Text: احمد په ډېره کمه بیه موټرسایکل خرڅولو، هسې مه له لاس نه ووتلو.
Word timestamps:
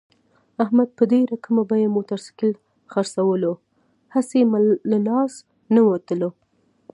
احمد 0.63 0.89
په 0.97 1.03
ډېره 1.13 1.35
کمه 1.43 1.63
بیه 1.69 1.93
موټرسایکل 1.95 2.51
خرڅولو، 2.91 3.51
هسې 4.15 4.39
مه 4.51 4.59
له 4.91 4.97
لاس 5.07 5.33
نه 5.73 5.81
ووتلو. 5.85 6.29